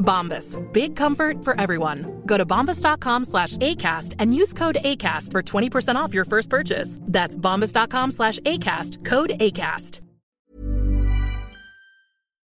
[0.00, 0.56] Bombas.
[0.72, 2.22] Big comfort for everyone.
[2.26, 6.98] Go to bombas.com slash ACAST and use code ACAST for 20% off your first purchase.
[7.02, 9.04] That's bombas.com slash ACAST.
[9.04, 10.00] Code ACAST.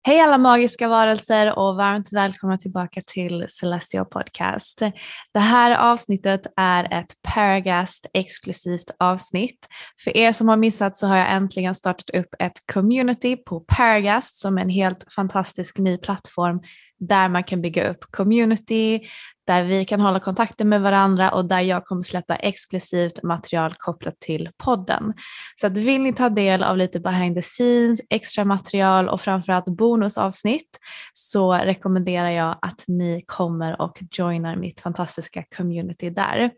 [0.02, 4.82] Hej alla magiska varelser och varmt välkomna tillbaka till Celestial Podcast.
[5.34, 9.68] Det här avsnittet är ett Paragast exklusivt avsnitt.
[10.04, 14.36] För er som har missat så har jag äntligen startat upp ett community på Paragast
[14.36, 16.60] som är en helt fantastisk ny plattform
[17.00, 19.00] där man kan bygga upp community,
[19.46, 24.20] där vi kan hålla kontakten med varandra och där jag kommer släppa exklusivt material kopplat
[24.20, 25.14] till podden.
[25.56, 29.66] Så att vill ni ta del av lite behind the scenes, extra material och framförallt
[29.66, 30.78] bonusavsnitt
[31.12, 36.50] så rekommenderar jag att ni kommer och joinar mitt fantastiska community där.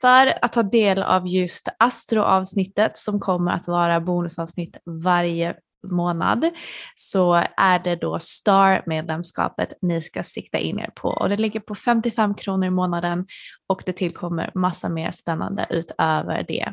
[0.00, 6.50] För att ta del av just astroavsnittet som kommer att vara bonusavsnitt varje månad
[6.94, 11.74] så är det då STAR-medlemskapet ni ska sikta in er på och det ligger på
[11.74, 13.26] 55 kronor i månaden
[13.66, 16.72] och det tillkommer massa mer spännande utöver det.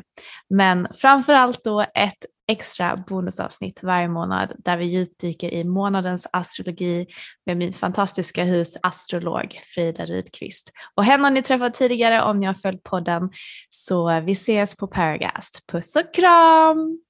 [0.50, 7.06] Men framförallt då ett extra bonusavsnitt varje månad där vi djupdyker i månadens astrologi
[7.46, 10.72] med min fantastiska husastrolog Frida Rydqvist.
[10.94, 13.30] Och henne har ni träffat tidigare om ni har följt podden
[13.70, 15.66] så vi ses på Paragast.
[15.66, 17.09] Puss och kram!